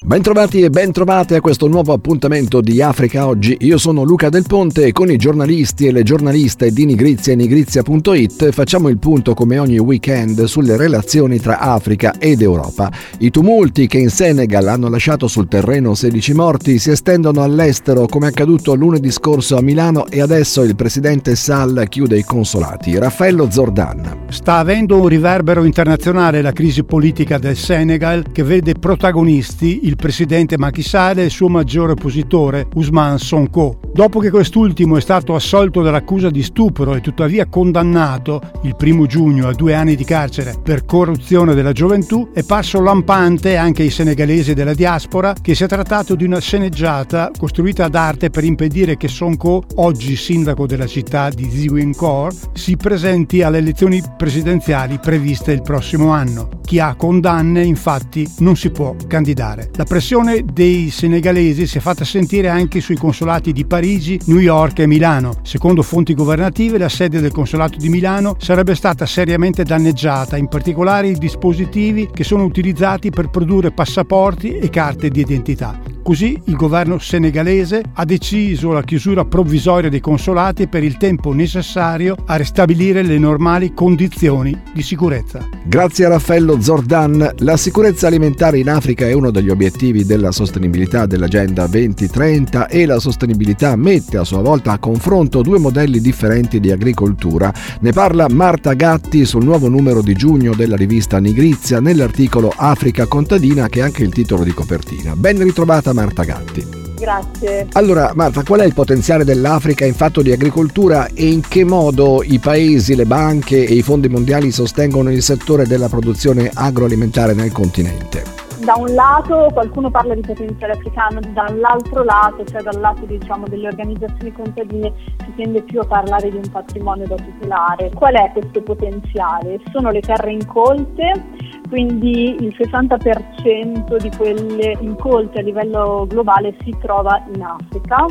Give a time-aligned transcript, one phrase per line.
[0.00, 3.56] Bentrovati e bentrovate a questo nuovo appuntamento di Africa Oggi.
[3.62, 7.36] Io sono Luca Del Ponte e con i giornalisti e le giornaliste di Nigrizia e
[7.36, 12.92] Nigrizia.it facciamo il punto come ogni weekend sulle relazioni tra Africa ed Europa.
[13.18, 18.28] I tumulti che in Senegal hanno lasciato sul terreno 16 morti si estendono all'estero come
[18.28, 22.96] accaduto lunedì scorso a Milano e adesso il presidente Sall chiude i consolati.
[22.96, 24.26] Raffaello Zordan.
[24.28, 30.58] Sta avendo un riverbero internazionale la crisi politica del Senegal che vede protagonisti il presidente
[30.58, 33.80] Macky Sall e il suo maggiore oppositore Usman Sonko.
[33.94, 39.48] Dopo che quest'ultimo è stato assolto dall'accusa di stupro e tuttavia condannato il primo giugno
[39.48, 44.52] a due anni di carcere per corruzione della gioventù, è parso lampante anche ai senegalesi
[44.52, 49.08] della diaspora che si è trattato di una sceneggiata costruita ad arte per impedire che
[49.08, 56.10] Sonko, oggi sindaco della città di Ziguinchor, si presenti alle elezioni presidenziali previste il prossimo
[56.10, 56.60] anno.
[56.62, 59.70] Chi ha condanne infatti non si può candidare.
[59.78, 64.80] La pressione dei senegalesi si è fatta sentire anche sui consolati di Parigi, New York
[64.80, 65.34] e Milano.
[65.42, 71.06] Secondo fonti governative, la sede del consolato di Milano sarebbe stata seriamente danneggiata, in particolare
[71.06, 75.97] i dispositivi che sono utilizzati per produrre passaporti e carte di identità.
[76.08, 82.16] Così il governo senegalese ha deciso la chiusura provvisoria dei consolati per il tempo necessario
[82.24, 85.46] a ristabilire le normali condizioni di sicurezza.
[85.66, 91.04] Grazie a Raffaello Zordan, la sicurezza alimentare in Africa è uno degli obiettivi della sostenibilità
[91.04, 96.70] dell'Agenda 2030 e la sostenibilità mette a sua volta a confronto due modelli differenti di
[96.70, 97.52] agricoltura.
[97.80, 103.68] Ne parla Marta Gatti sul nuovo numero di giugno della rivista Nigrizia nell'articolo Africa contadina
[103.68, 105.14] che è anche il titolo di copertina.
[105.14, 106.64] Ben ritrovata Marta Gatti.
[106.96, 107.66] Grazie.
[107.72, 112.22] Allora Marta, qual è il potenziale dell'Africa in fatto di agricoltura e in che modo
[112.22, 117.50] i paesi, le banche e i fondi mondiali sostengono il settore della produzione agroalimentare nel
[117.50, 118.38] continente?
[118.68, 123.68] da un lato qualcuno parla di potenziale africano, dall'altro lato, cioè dal lato diciamo, delle
[123.68, 124.92] organizzazioni contadine,
[125.24, 127.90] si tende più a parlare di un patrimonio da tutelare.
[127.94, 129.60] Qual è questo potenziale?
[129.72, 131.24] Sono le terre incolte,
[131.68, 138.06] quindi il 60% di quelle incolte a livello globale si trova in Africa.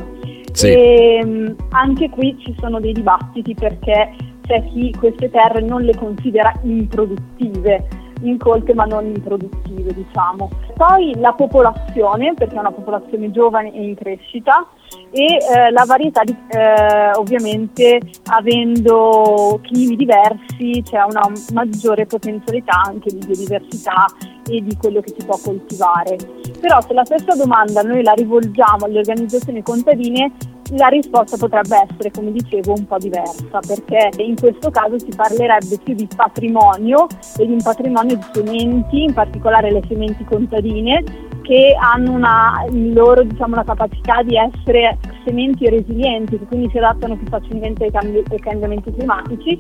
[0.52, 0.68] Sì.
[0.68, 4.16] E ehm, anche qui ci sono dei dibattiti perché
[4.48, 7.88] c'è chi queste terre non le considera improduttive
[8.22, 10.50] incolte ma non improduttive diciamo.
[10.76, 14.68] Poi la popolazione, perché è una popolazione giovane e in crescita
[15.12, 23.10] e eh, la varietà di, eh, ovviamente avendo climi diversi c'è una maggiore potenzialità anche
[23.10, 24.06] di biodiversità
[24.50, 26.16] e di quello che si può coltivare.
[26.60, 30.32] Però se la stessa domanda noi la rivolgiamo alle organizzazioni contadine
[30.72, 35.78] la risposta potrebbe essere, come dicevo, un po' diversa, perché in questo caso si parlerebbe
[35.84, 37.08] più di patrimonio
[37.38, 41.04] e di un patrimonio di sementi, in particolare le sementi contadine,
[41.42, 47.16] che hanno una, loro diciamo, la capacità di essere sementi resilienti, che quindi si adattano
[47.16, 49.58] più facilmente ai, cambi- ai cambiamenti climatici,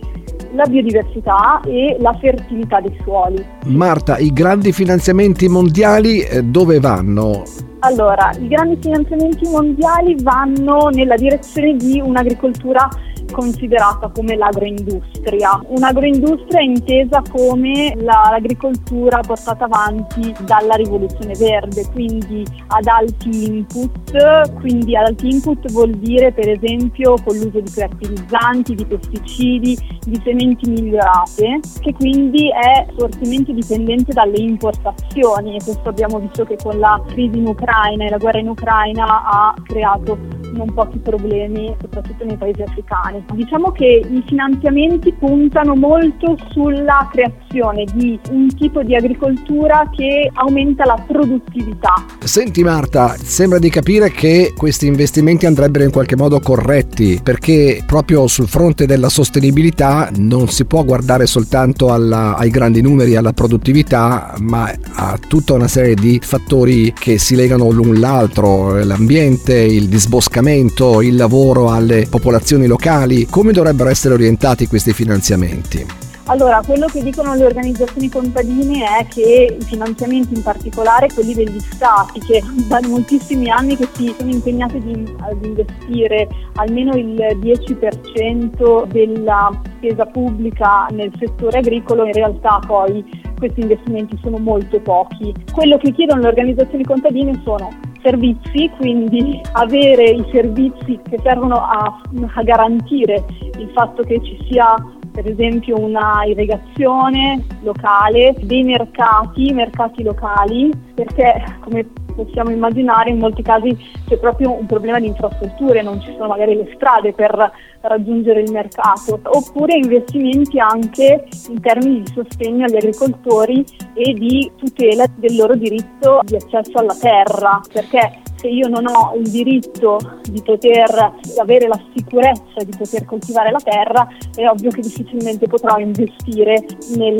[0.54, 3.44] la biodiversità e la fertilità dei suoli.
[3.68, 7.44] Marta, i grandi finanziamenti mondiali eh, dove vanno?
[7.88, 12.86] Allora, i grandi finanziamenti mondiali vanno nella direzione di un'agricoltura
[13.32, 15.62] considerata come l'agroindustria.
[15.68, 24.96] Un'agroindustria intesa come la, l'agricoltura portata avanti dalla rivoluzione verde, quindi ad alti input, quindi
[24.96, 30.70] ad alti input vuol dire per esempio con l'uso di fertilizzanti, di pesticidi, di sementi
[30.70, 37.02] migliorate, che quindi è fortemente dipendente dalle importazioni e questo abbiamo visto che con la
[37.08, 40.18] crisi in Ucraina e la guerra in Ucraina ha creato
[40.58, 43.24] non pochi problemi, soprattutto nei paesi africani.
[43.34, 50.86] Diciamo che i finanziamenti puntano molto sulla creazione di un tipo di agricoltura che aumenta
[50.86, 51.94] la produttività.
[52.24, 58.28] Senti Marta, sembra di capire che questi investimenti andrebbero in qualche modo corretti, perché proprio
[58.28, 64.36] sul fronte della sostenibilità non si può guardare soltanto alla, ai grandi numeri, alla produttività,
[64.40, 70.46] ma a tutta una serie di fattori che si legano l'un l'altro, l'ambiente, il disboscamento,
[70.50, 73.26] il lavoro alle popolazioni locali.
[73.26, 75.86] Come dovrebbero essere orientati questi finanziamenti?
[76.28, 81.60] Allora, quello che dicono le organizzazioni contadine è che i finanziamenti, in particolare quelli degli
[81.60, 84.78] stati, che da moltissimi anni che si sono impegnati
[85.20, 93.04] ad investire almeno il 10% della spesa pubblica nel settore agricolo, in realtà poi
[93.38, 95.34] questi investimenti sono molto pochi.
[95.52, 97.70] Quello che chiedono le organizzazioni contadine sono
[98.08, 102.02] servizi, quindi avere i servizi che servono a,
[102.36, 103.26] a garantire
[103.60, 104.76] il fatto che ci sia
[105.18, 113.42] per esempio una irrigazione locale, dei mercati, mercati locali, perché come possiamo immaginare in molti
[113.42, 113.76] casi
[114.08, 118.52] c'è proprio un problema di infrastrutture, non ci sono magari le strade per raggiungere il
[118.52, 123.66] mercato, oppure investimenti anche in termini di sostegno agli agricoltori
[123.96, 129.14] e di tutela del loro diritto di accesso alla terra, perché se io non ho
[129.16, 129.98] il diritto
[130.30, 135.78] di poter avere la sicurezza di poter coltivare la terra, è ovvio che difficilmente potrò
[135.78, 136.64] investire
[136.96, 137.16] nel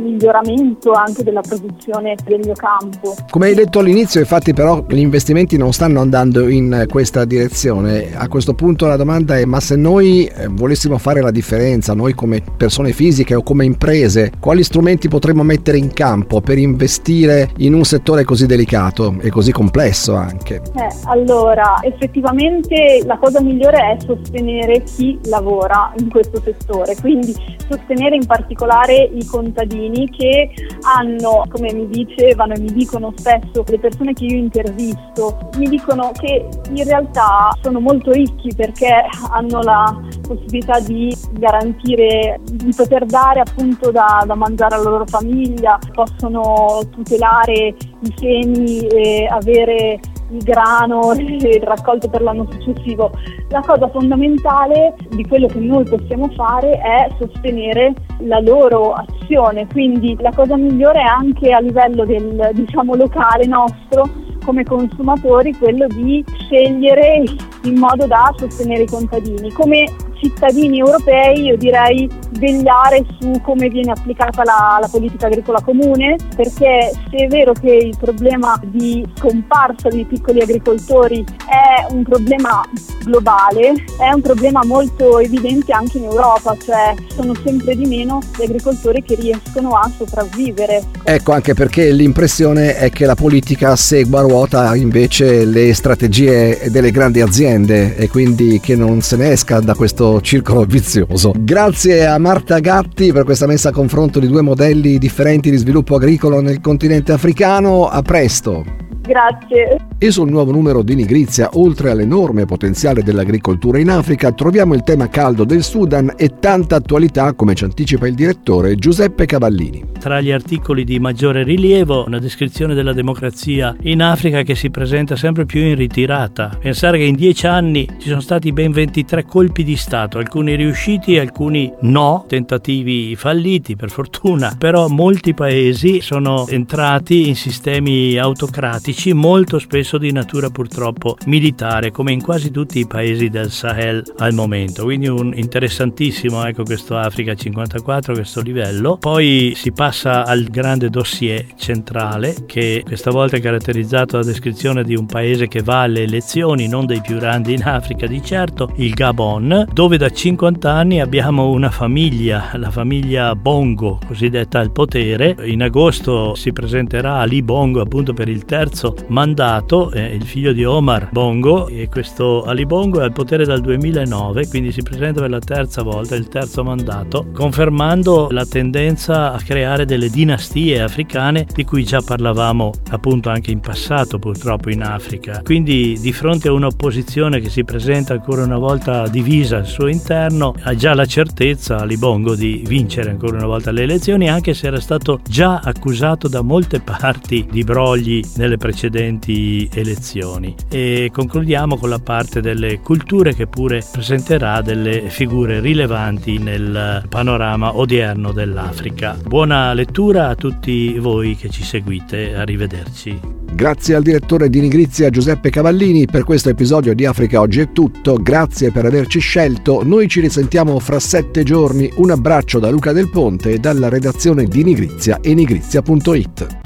[0.00, 3.14] miglioramento anche della produzione del mio campo.
[3.30, 8.16] Come hai detto all'inizio, infatti però gli investimenti non stanno andando in questa direzione.
[8.16, 12.14] A questo punto la domanda è ma se noi eh, volessimo fare la differenza, noi
[12.14, 17.74] come persone fisiche o come imprese, quali strumenti potremmo mettere in campo per investire in
[17.74, 20.53] un settore così delicato e così complesso anche?
[20.56, 20.70] Anche?
[20.74, 27.34] Eh, allora, effettivamente la cosa migliore è sostenere chi lavora in questo settore, quindi
[27.68, 30.50] sostenere in particolare i contadini che
[30.82, 36.12] hanno, come mi dicevano e mi dicono spesso le persone che io intervisto, mi dicono
[36.12, 43.40] che in realtà sono molto ricchi perché hanno la possibilità di garantire, di poter dare
[43.40, 50.00] appunto da, da mangiare alla loro famiglia, possono tutelare i semi e avere
[50.30, 53.10] il grano il raccolto per l'anno successivo.
[53.48, 60.16] La cosa fondamentale di quello che noi possiamo fare è sostenere la loro azione, quindi
[60.20, 64.08] la cosa migliore è anche a livello del diciamo locale nostro
[64.44, 67.22] come consumatori quello di scegliere
[67.62, 69.50] in modo da sostenere i contadini.
[69.52, 69.86] Come
[70.24, 76.92] cittadini europei io direi vegliare su come viene applicata la, la, politica agricola comune, perché
[77.10, 82.62] se è vero che il problema di scomparsa dei piccoli agricoltori è un problema
[83.04, 88.44] globale, è un problema molto evidente anche in Europa, cioè sono sempre di meno gli
[88.44, 90.84] agricoltori che riescono a sopravvivere.
[91.04, 97.20] Ecco, anche perché l'impressione è che la politica segua ruota invece le strategie delle grandi
[97.20, 101.32] aziende e quindi che non se ne esca da questo circolo vizioso.
[101.36, 105.96] Grazie a Marta Gatti per questa messa a confronto di due modelli differenti di sviluppo
[105.96, 107.88] agricolo nel continente africano.
[107.88, 108.93] A presto!
[109.06, 109.78] Grazie.
[109.98, 115.08] E sul nuovo numero di Nigrizia, oltre all'enorme potenziale dell'agricoltura in Africa, troviamo il tema
[115.08, 119.92] caldo del Sudan e tanta attualità, come ci anticipa il direttore Giuseppe Cavallini.
[119.98, 125.16] Tra gli articoli di maggiore rilievo, una descrizione della democrazia in Africa che si presenta
[125.16, 126.56] sempre più in ritirata.
[126.58, 131.18] Pensare che in dieci anni ci sono stati ben 23 colpi di Stato, alcuni riusciti,
[131.18, 139.58] alcuni no, tentativi falliti per fortuna, però molti paesi sono entrati in sistemi autocratici molto
[139.58, 144.32] spesso spesso di natura purtroppo militare, come in quasi tutti i paesi del Sahel al
[144.32, 144.84] momento.
[144.84, 148.96] Quindi un interessantissimo, ecco questo Africa 54, questo livello.
[148.96, 154.94] Poi si passa al grande dossier centrale, che questa volta è caratterizzato dalla descrizione di
[154.94, 158.94] un paese che va alle elezioni, non dei più grandi in Africa di certo, il
[158.94, 165.36] Gabon, dove da 50 anni abbiamo una famiglia, la famiglia Bongo, cosiddetta al potere.
[165.44, 170.64] In agosto si presenterà Ali Bongo appunto per il terzo mandato è il figlio di
[170.64, 175.30] Omar Bongo e questo Ali Bongo è al potere dal 2009, quindi si presenta per
[175.30, 181.64] la terza volta, il terzo mandato, confermando la tendenza a creare delle dinastie africane di
[181.64, 185.40] cui già parlavamo appunto anche in passato purtroppo in Africa.
[185.42, 190.54] Quindi di fronte a un'opposizione che si presenta ancora una volta divisa al suo interno,
[190.62, 194.66] ha già la certezza Ali Bongo di vincere ancora una volta le elezioni, anche se
[194.66, 200.54] era stato già accusato da molte parti di brogli nelle precedenti elezioni.
[200.68, 207.76] E concludiamo con la parte delle culture che pure presenterà delle figure rilevanti nel panorama
[207.76, 209.16] odierno dell'Africa.
[209.24, 213.20] Buona lettura a tutti voi che ci seguite, arrivederci.
[213.52, 218.16] Grazie al direttore di Nigrizia Giuseppe Cavallini per questo episodio di Africa Oggi è tutto,
[218.20, 223.08] grazie per averci scelto, noi ci risentiamo fra sette giorni, un abbraccio da Luca Del
[223.10, 226.63] Ponte e dalla redazione di Nigrizia e nigrizia.it.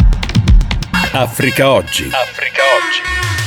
[1.13, 2.11] Africa Oggi.
[2.13, 3.38] Africa Oggi.